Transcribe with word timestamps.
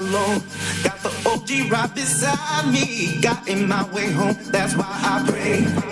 alone. 0.00 0.42
Got 0.82 0.98
the 1.02 1.12
OG 1.26 1.70
right 1.70 1.94
beside 1.94 2.72
me. 2.72 3.20
Got 3.20 3.48
in 3.48 3.68
my 3.68 3.88
way 3.90 4.10
home, 4.12 4.36
that's 4.50 4.74
why 4.74 4.86
I 4.86 5.24
pray. 5.28 5.87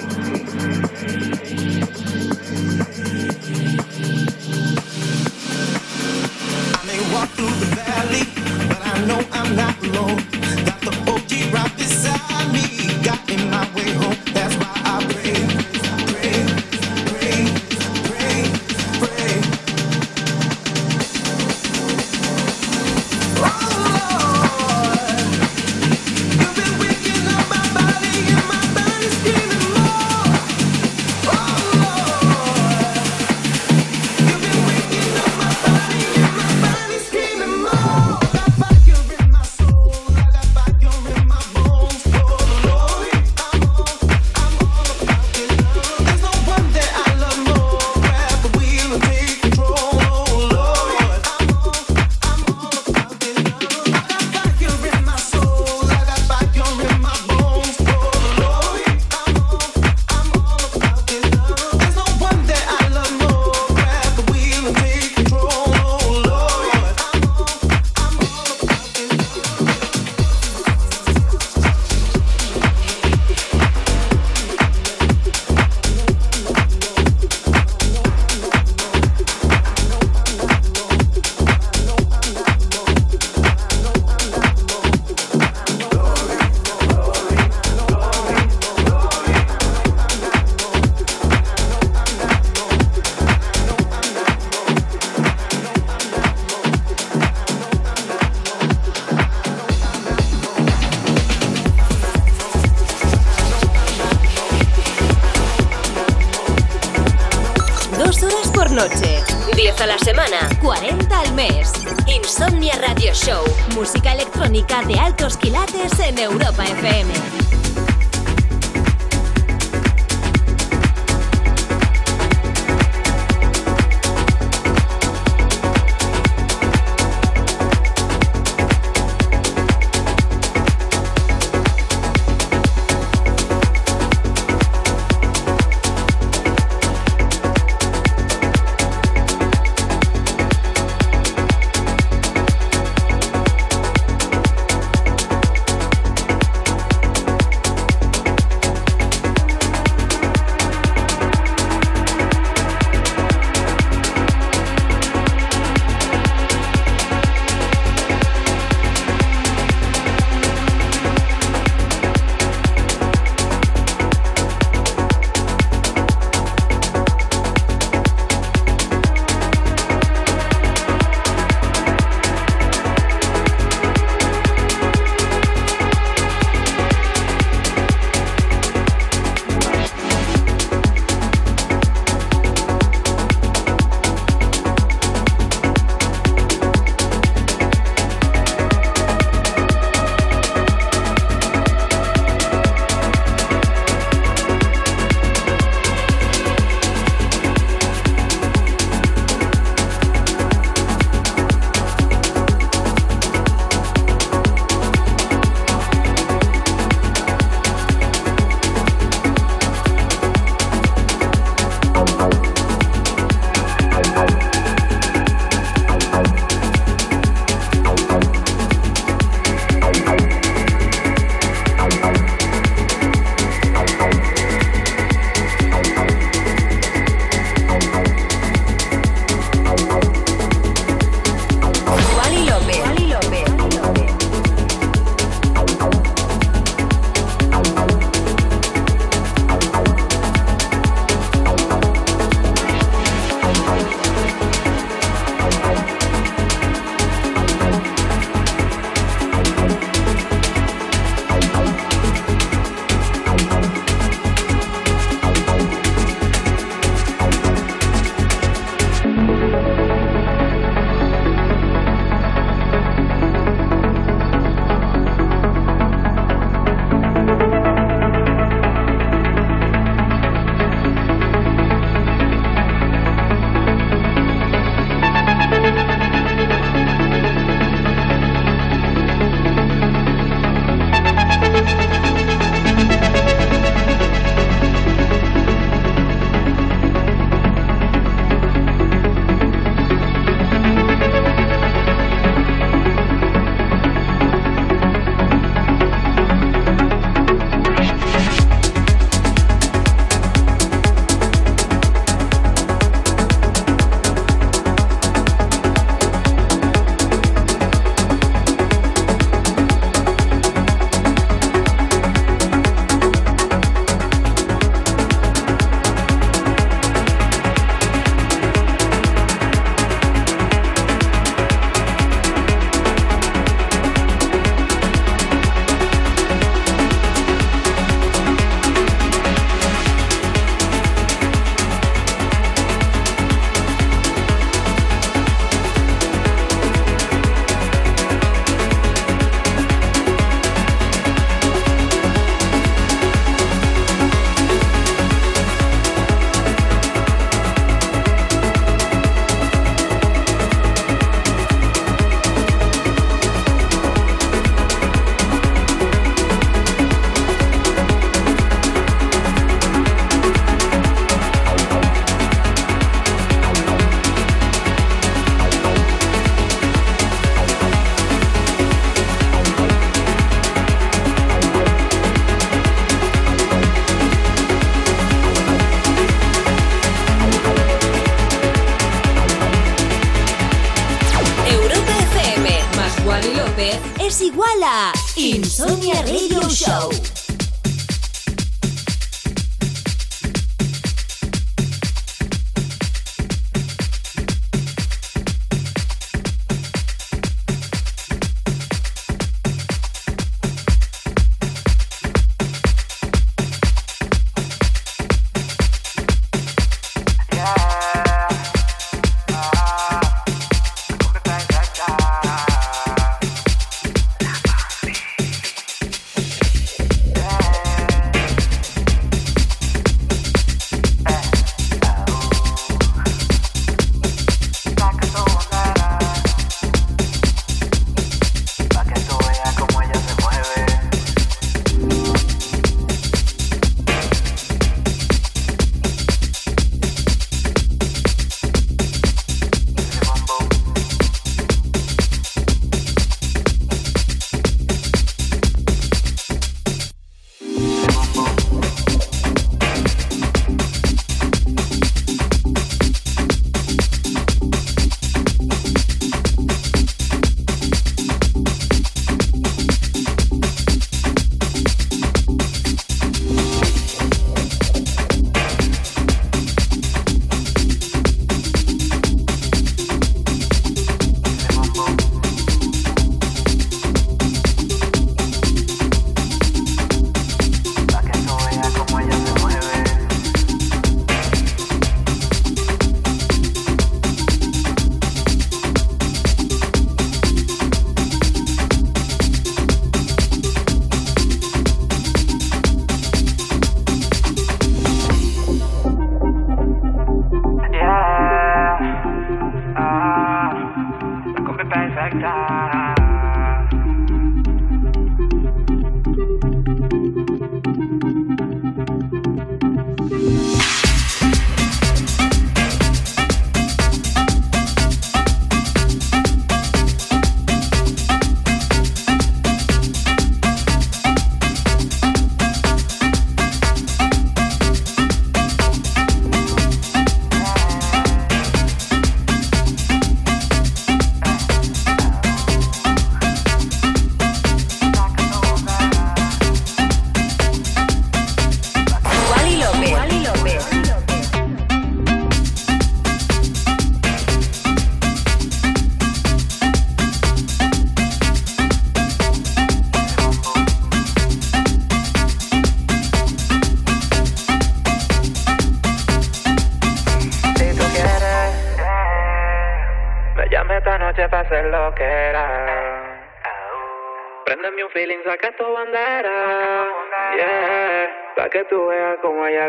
allá 569.46 569.68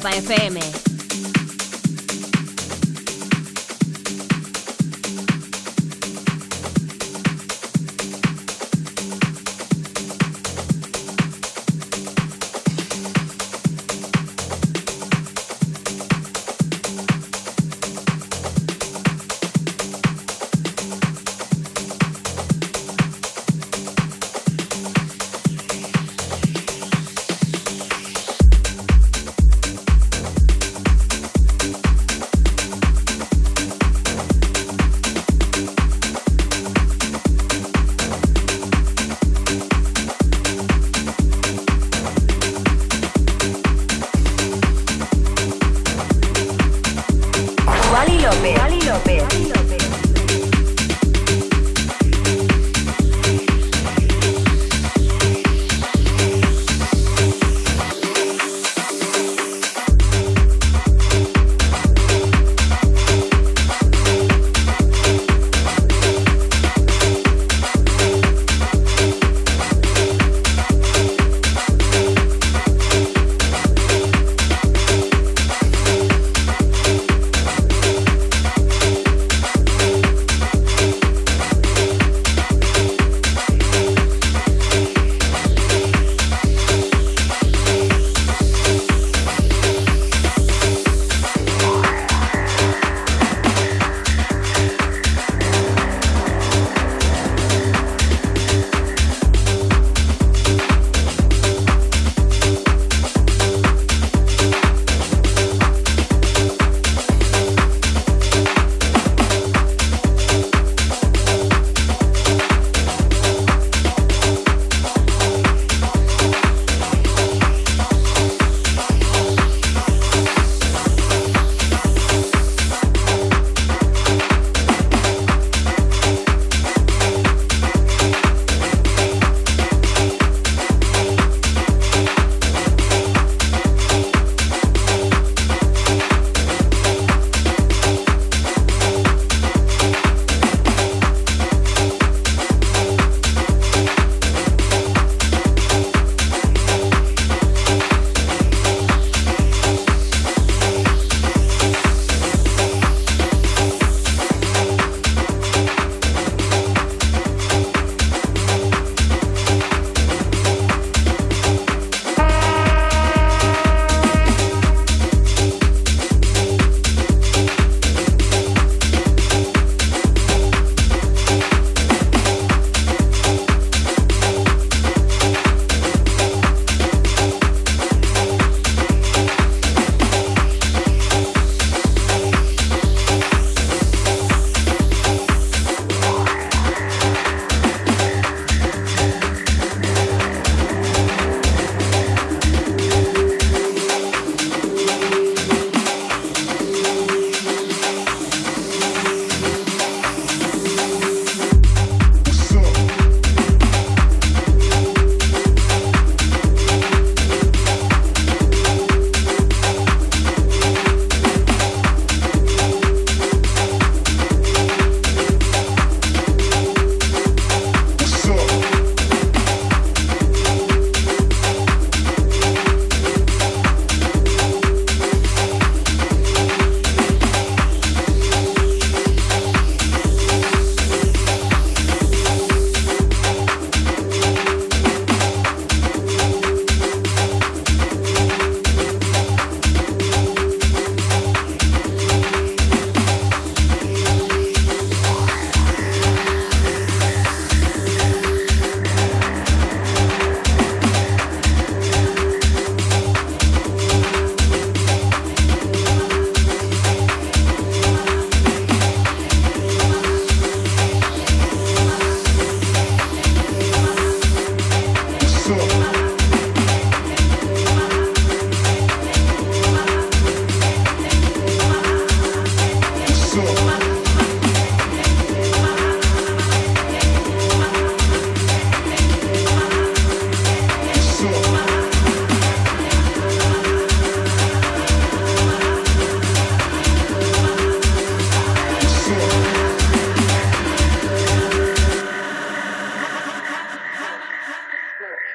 En 0.00 0.06
Europa 0.06 0.16
FM. 0.16 0.39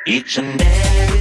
Each 0.07 0.37
and 0.37 0.61
every 0.61 1.14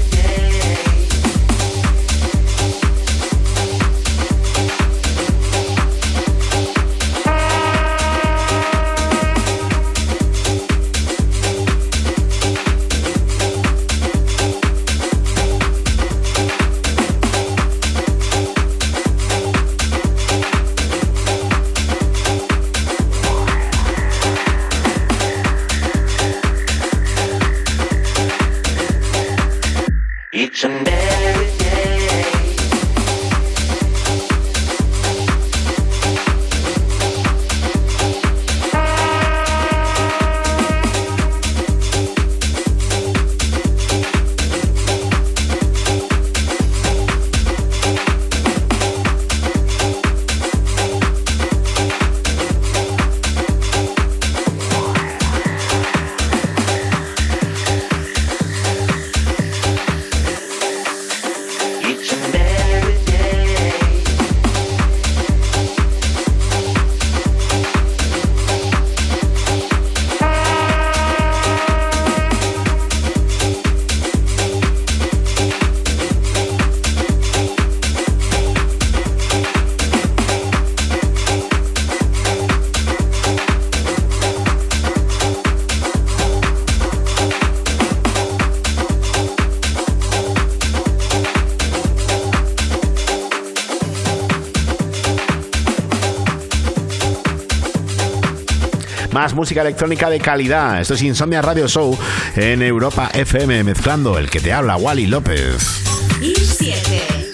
música 99.44 99.60
electrónica 99.60 100.08
de 100.08 100.20
calidad. 100.20 100.80
Esto 100.80 100.94
es 100.94 101.02
Insomnia 101.02 101.42
Radio 101.42 101.68
Show 101.68 101.94
en 102.34 102.62
Europa 102.62 103.10
FM, 103.12 103.62
mezclando 103.62 104.16
el 104.16 104.30
que 104.30 104.40
te 104.40 104.54
habla, 104.54 104.78
Wally 104.78 105.06
López. 105.06 105.84
Y 106.22 106.34
7. 106.34 107.30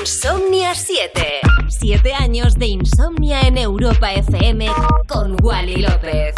Insomnia 0.00 0.76
7. 0.76 1.40
7 1.66 2.14
años 2.14 2.54
de 2.54 2.66
insomnia 2.66 3.40
en 3.40 3.58
Europa 3.58 4.12
FM 4.12 4.68
con 5.08 5.36
Wally 5.42 5.78
López. 5.78 6.33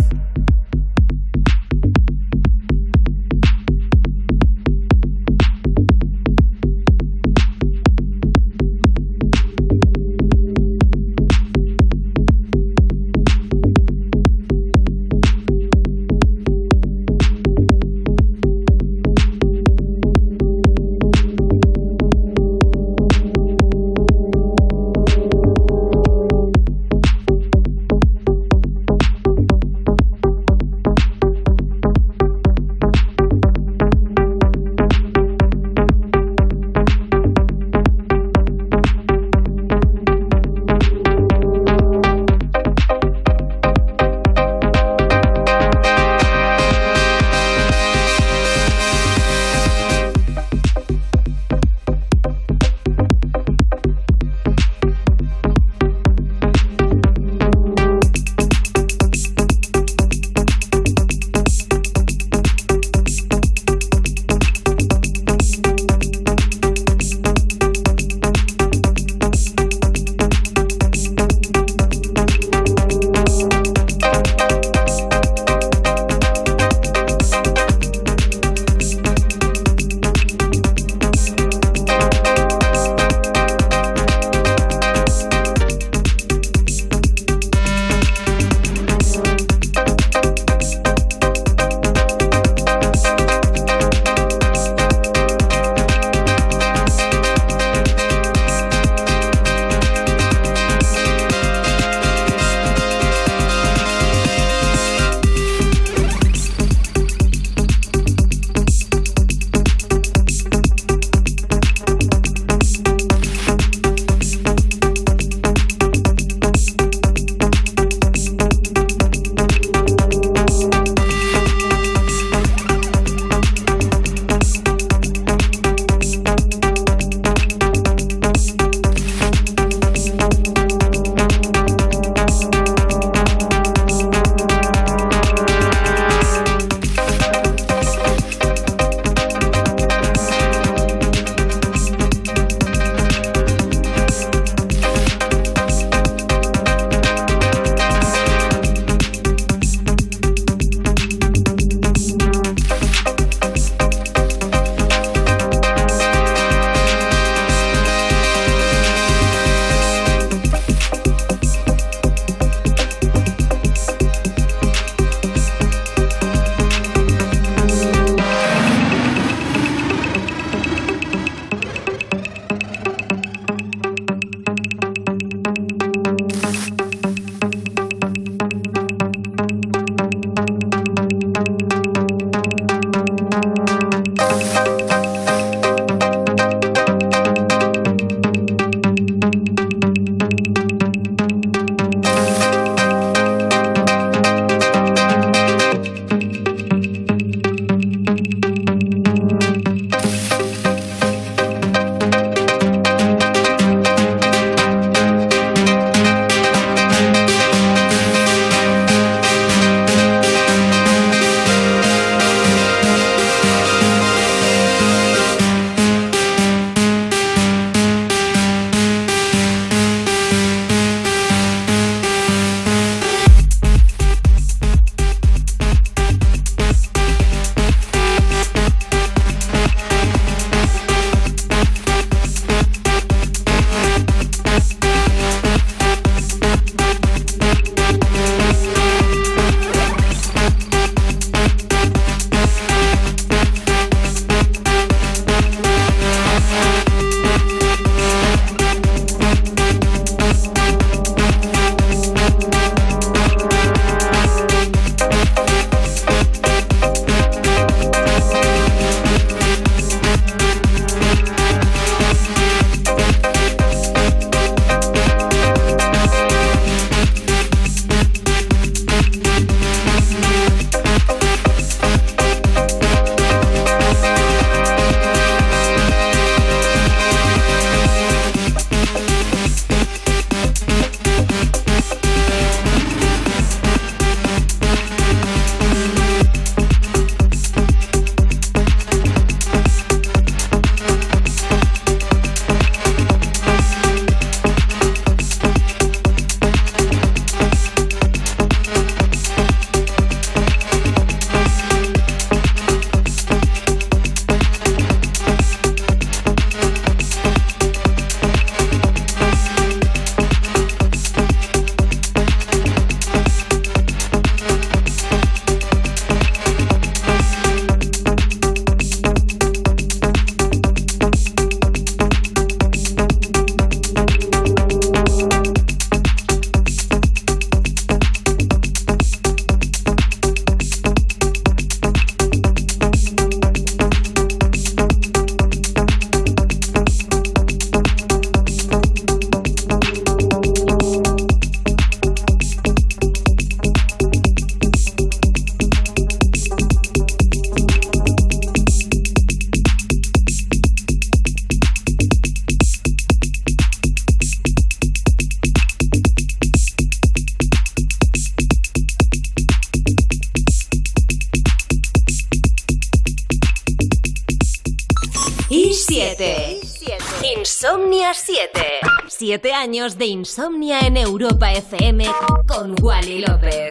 7 369.26 369.52
años 369.54 369.98
de 369.98 370.06
insomnia 370.06 370.78
en 370.86 370.96
Europa 370.96 371.52
FM 371.52 372.06
con 372.46 372.76
Wally 372.80 373.18
López. 373.26 373.65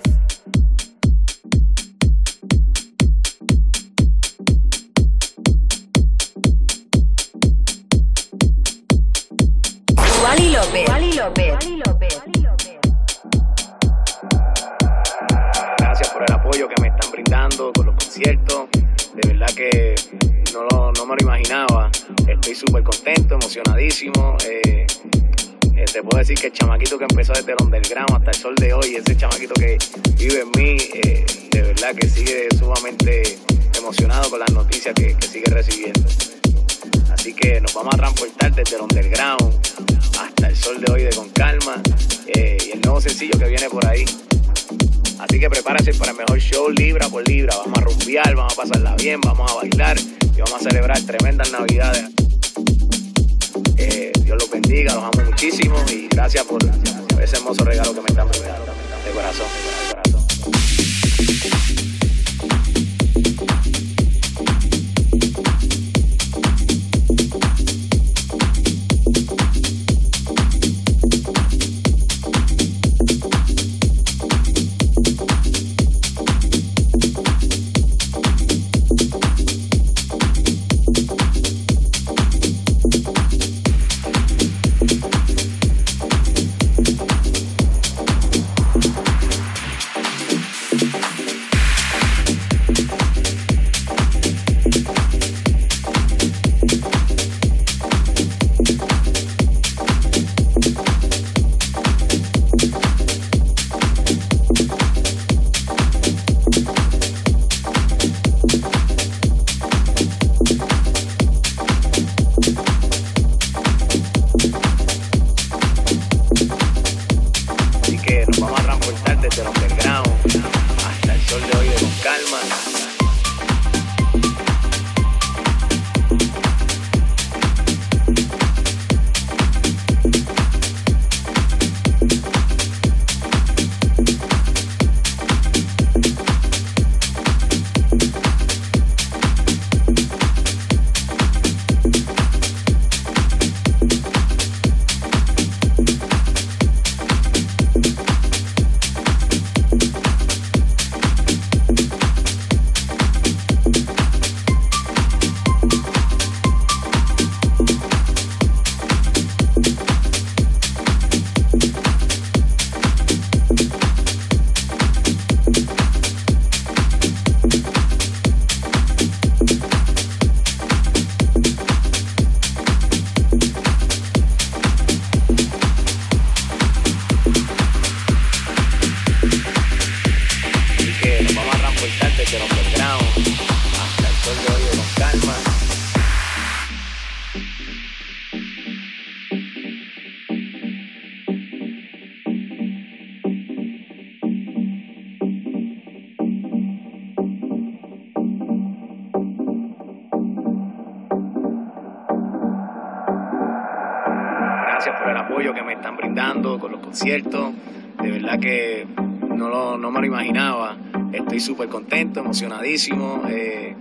Súper 211.45 211.69
contento, 211.69 212.19
emocionadísimo. 212.21 213.21
Eh, 213.29 213.75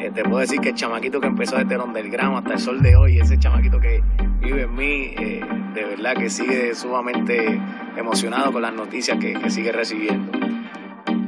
eh, 0.00 0.10
te 0.12 0.24
puedo 0.24 0.38
decir 0.38 0.60
que 0.60 0.70
el 0.70 0.74
chamaquito 0.74 1.20
que 1.20 1.28
empezó 1.28 1.56
desde 1.56 1.74
el 1.74 1.80
underground 1.80 2.38
hasta 2.38 2.54
el 2.54 2.58
sol 2.58 2.82
de 2.82 2.96
hoy, 2.96 3.20
ese 3.20 3.38
chamaquito 3.38 3.78
que 3.80 4.02
vive 4.40 4.62
en 4.62 4.74
mí, 4.74 5.14
eh, 5.16 5.40
de 5.74 5.84
verdad 5.84 6.14
que 6.14 6.28
sigue 6.28 6.74
sumamente 6.74 7.60
emocionado 7.96 8.52
con 8.52 8.62
las 8.62 8.74
noticias 8.74 9.16
que, 9.18 9.34
que 9.34 9.48
sigue 9.48 9.70
recibiendo. 9.70 10.32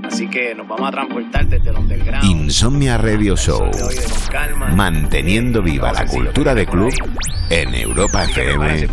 Así 0.02 0.28
que 0.28 0.54
nos 0.54 0.66
vamos 0.66 0.88
a 0.88 0.90
transportar 0.90 1.46
desde 1.46 1.70
el 1.70 1.76
underground. 1.76 2.24
Insomnia 2.24 2.98
Radio 2.98 3.36
Show. 3.36 3.70
Manteniendo 4.74 5.62
viva 5.62 5.92
la 5.92 6.04
cultura 6.04 6.54
de 6.54 6.66
club 6.66 6.92
en 7.48 7.74
Europa 7.74 8.24
FM 8.24 8.88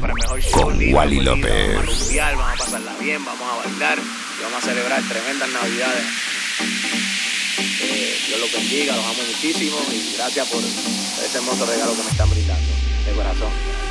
con 0.51 0.93
Wally 0.93 1.21
López. 1.21 2.15
vamos 2.15 2.53
a 2.53 2.57
pasarla 2.57 2.91
bien, 2.99 3.23
vamos 3.25 3.41
a 3.41 3.67
bailar 3.67 3.97
y 3.97 4.43
vamos 4.43 4.63
a 4.63 4.67
celebrar 4.67 5.01
tremendas 5.01 5.49
navidades. 5.49 6.30
Eh, 6.59 8.19
Dios 8.27 8.39
los 8.39 8.51
bendiga, 8.51 8.95
los 8.95 9.05
amo 9.05 9.23
muchísimo 9.27 9.77
y 9.91 10.13
gracias 10.15 10.47
por 10.49 10.63
ese 10.63 11.37
hermoso 11.37 11.65
regalo 11.65 11.95
que 11.95 12.03
me 12.03 12.09
están 12.09 12.29
brindando. 12.29 12.71
De 13.05 13.11
corazón. 13.13 13.90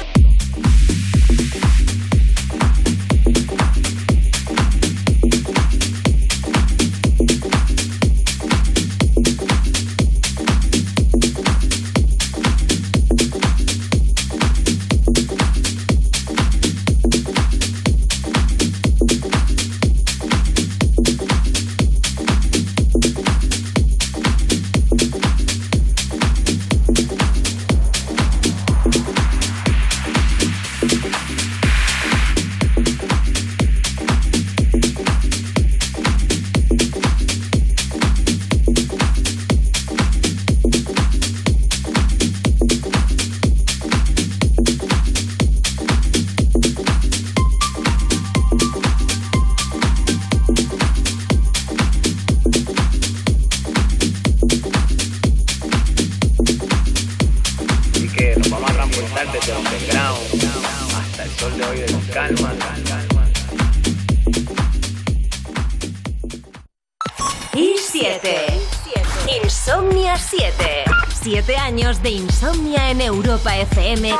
FM 73.90 74.19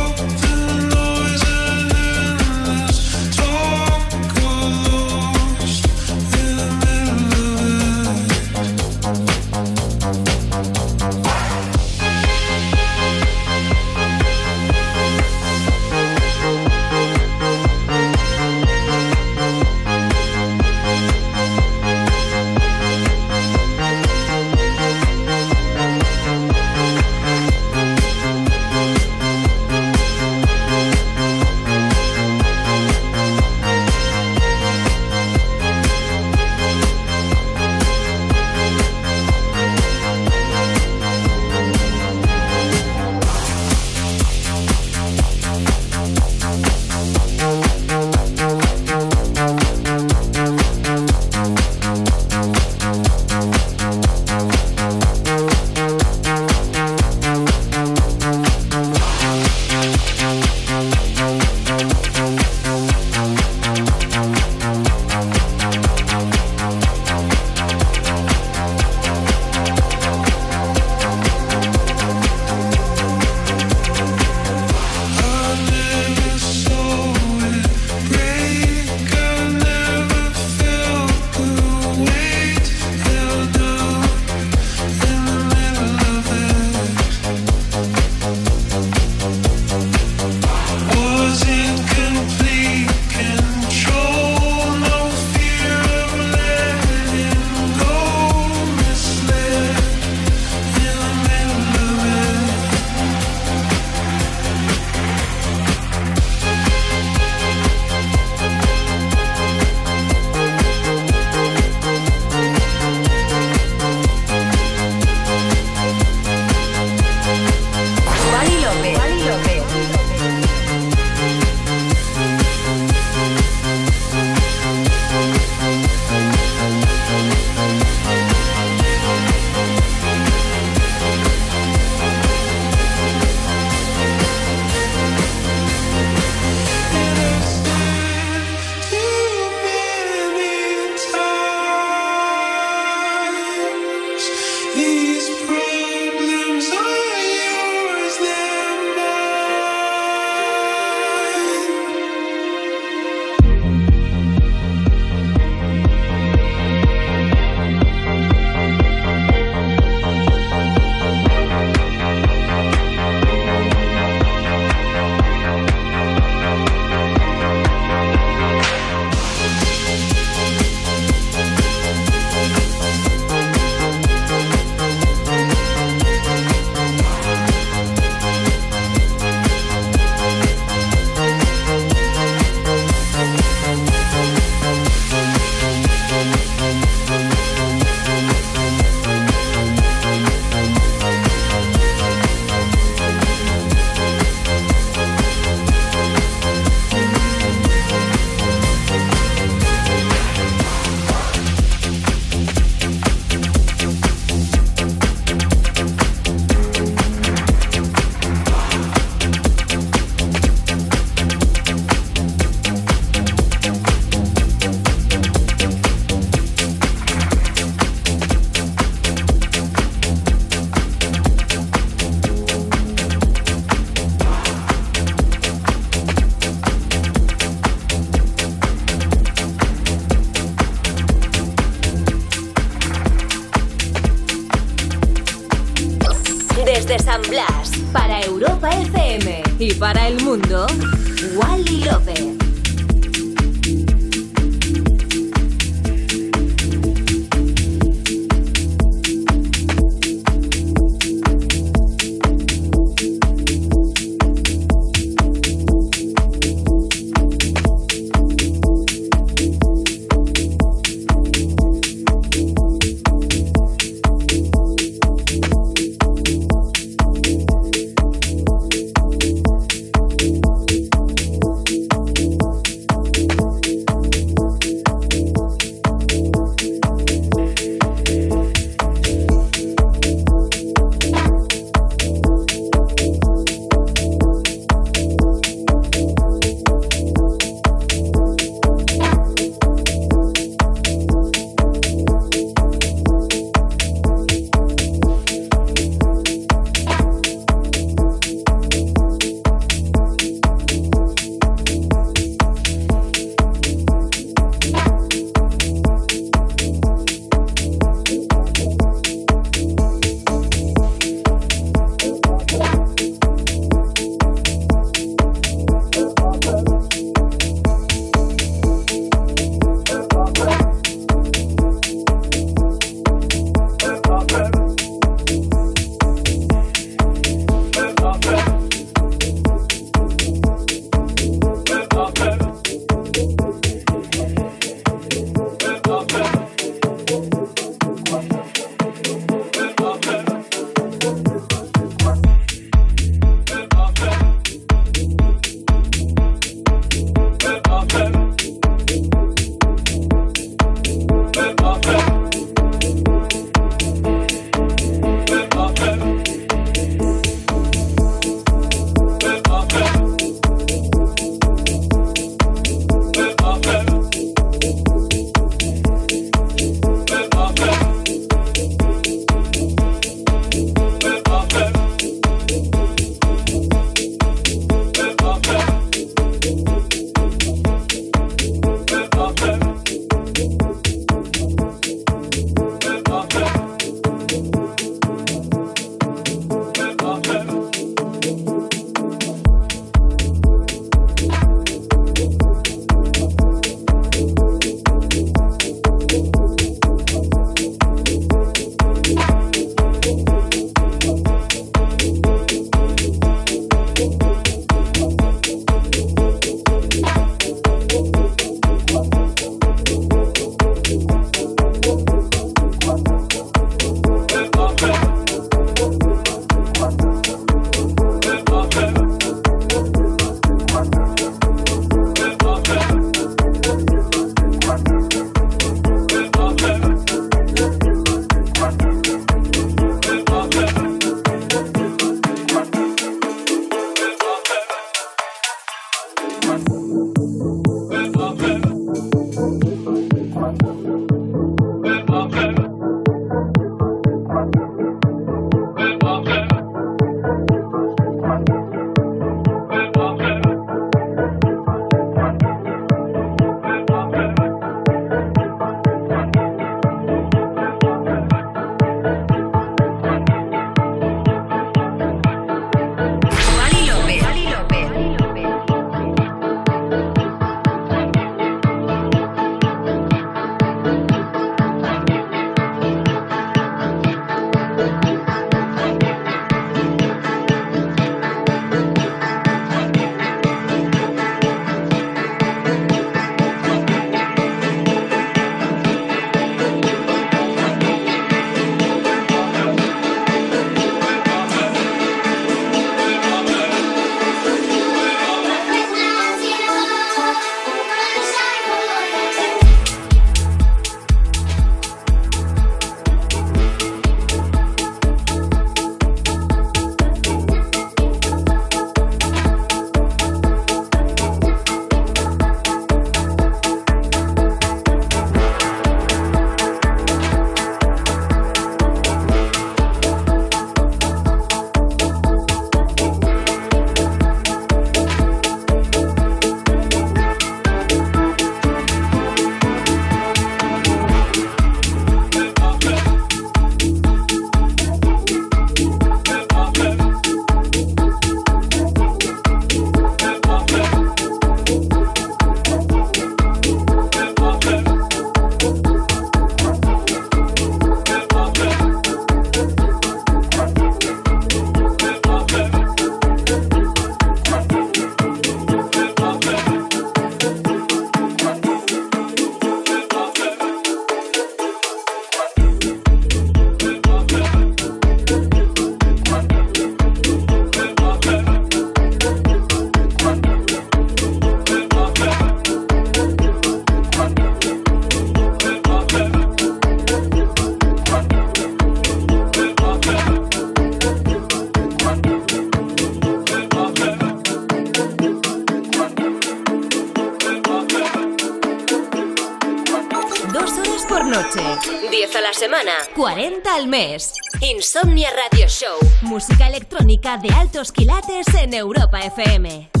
Insomnia 594.93 595.29
Radio 595.29 595.69
Show. 595.69 595.97
Música 596.21 596.67
electrónica 596.67 597.37
de 597.37 597.49
altos 597.53 597.93
quilates 597.93 598.45
en 598.55 598.73
Europa 598.73 599.21
FM. 599.21 600.00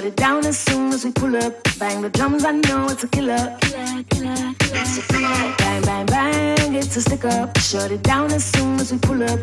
Shut 0.00 0.08
it 0.08 0.16
down 0.16 0.46
as 0.46 0.58
soon 0.58 0.94
as 0.94 1.04
we 1.04 1.12
pull 1.12 1.36
up. 1.36 1.52
Bang 1.78 2.00
the 2.00 2.08
drums, 2.08 2.42
I 2.46 2.52
know 2.52 2.88
it's 2.88 3.04
a 3.04 3.08
killer. 3.08 3.36
Killer, 3.60 4.02
killer, 4.08 4.54
killer. 4.56 5.54
Bang, 5.58 5.82
bang, 5.82 6.06
bang, 6.06 6.74
it's 6.74 6.96
a 6.96 7.02
stick 7.02 7.26
up. 7.26 7.58
Shut 7.58 7.90
it 7.90 8.02
down 8.02 8.32
as 8.32 8.42
soon 8.42 8.80
as 8.80 8.92
we 8.92 8.98
pull 8.98 9.22
up. 9.22 9.38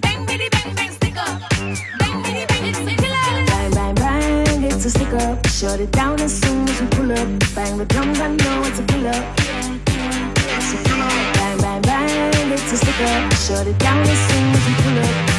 Bang, 0.00 0.26
bitty, 0.26 0.48
bang, 0.48 0.74
bang, 0.74 0.90
stick 0.90 1.16
up. 1.16 1.40
Bang, 2.00 2.20
bitty, 2.24 2.46
bang, 2.46 2.66
it's 2.66 2.80
a 2.80 2.84
killer. 2.84 3.46
Bang, 3.46 3.70
bang, 3.70 3.94
bang, 3.94 4.64
it's 4.64 4.84
a 4.86 4.90
stick 4.90 5.12
up. 5.22 5.46
Shut 5.46 5.78
it 5.78 5.92
down 5.92 6.20
as 6.20 6.36
soon 6.36 6.68
as 6.68 6.80
we 6.80 6.86
pull 6.88 7.12
up. 7.12 7.28
Bang 7.54 7.78
the 7.78 7.84
drums, 7.84 8.18
I 8.18 8.26
know 8.26 8.62
it's 8.64 8.80
a 8.80 8.82
killer. 8.82 9.12
Bang, 11.38 11.58
bang, 11.58 11.82
bang, 11.82 12.50
it's 12.50 12.72
a 12.72 12.76
stick 12.76 13.00
up. 13.02 13.32
Shut 13.34 13.68
it 13.68 13.78
down 13.78 14.02
as 14.02 14.18
soon 14.18 14.50
as 14.50 14.66
we 14.66 14.74
pull 14.82 14.98
up. 14.98 15.31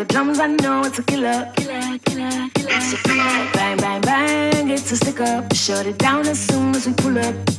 The 0.00 0.06
drums, 0.06 0.38
I 0.38 0.46
know 0.46 0.82
it's 0.84 0.98
a 0.98 1.02
killer. 1.02 1.52
Killer, 1.56 1.98
killer, 2.06 2.48
killer. 2.54 3.50
Bang, 3.52 3.76
bang, 3.76 4.00
bang, 4.00 4.70
it's 4.70 4.90
a 4.92 4.96
stick 4.96 5.20
up. 5.20 5.54
Shut 5.54 5.86
it 5.86 5.98
down 5.98 6.26
as 6.26 6.38
soon 6.38 6.74
as 6.74 6.86
we 6.86 6.94
pull 6.94 7.18
up. 7.18 7.49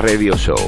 Radio 0.00 0.36
Show. 0.36 0.67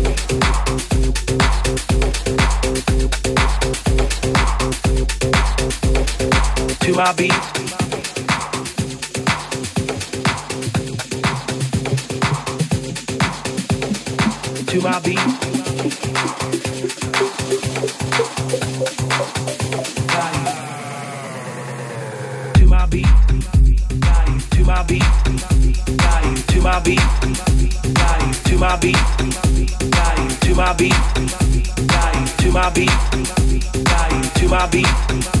to 6.91 6.99
our 6.99 7.13
beat. 7.13 7.31
To 14.67 14.87
our 14.87 15.01
beat. 15.01 15.17
To 22.55 22.65
my 22.67 22.85
beat. 22.87 23.05
To 24.51 24.63
my 24.65 24.83
beat. 24.83 25.03
To 26.47 26.61
my 26.61 26.79
beat. 26.81 26.99
To 28.45 28.57
my 28.57 28.75
beat. 28.77 28.95
To 30.41 30.55
my 30.55 30.73
beat. 30.73 30.93
To 32.41 32.51
my 32.51 32.69
beat. 32.69 32.91
To 34.35 34.47
my 34.49 34.67
beat. 34.67 35.40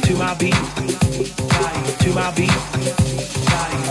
my 0.21 0.35
beat. 0.35 0.53
To 0.53 2.13
my 2.13 2.29
beat. 2.37 2.53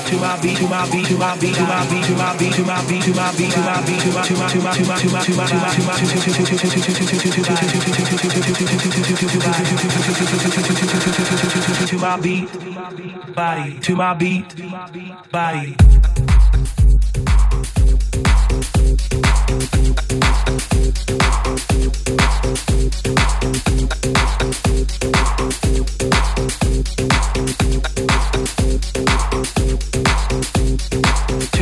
To 0.06 0.18
my 0.20 0.38
beat. 0.40 0.58
To 0.60 0.66
my 0.68 0.86
beat, 0.86 1.06
to 1.06 1.16
my 1.18 1.36
beat, 1.40 1.54
to 1.54 1.64
my 1.66 1.86
beat, 1.90 2.04
to 2.04 2.14
my 2.14 2.36
beat, 2.38 2.54
to 2.54 2.64
my 2.64 2.86
beat, 2.86 3.02
to 3.02 3.02
my 3.02 3.02
beat, 3.02 3.02
to 3.02 3.12
my 3.14 3.32
beat, 3.34 3.50
to 3.50 3.60
my 3.60 3.82
beat, 3.82 4.00
to 4.00 4.10
my 4.10 4.22
to 4.22 4.60
my 4.60 4.70
to 4.70 4.80
my 4.80 4.98
to 4.98 5.10
my 5.10 5.10
to 5.10 5.10
my 5.10 5.24
to 5.24 5.34
my 5.34 5.70
to 5.70 5.82
my 5.82 5.96
to 11.86 11.96
my 11.98 12.16
beat, 12.20 13.34
body, 13.34 13.80
to 13.80 13.96
my 13.96 14.14
beat, 14.14 14.46
body. 15.32 16.19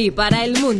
Y 0.00 0.10
para 0.10 0.44
el 0.44 0.58
mundo, 0.58 0.79